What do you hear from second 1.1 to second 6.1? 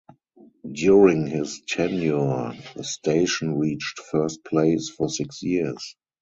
his tenure, the station reached first place for six years.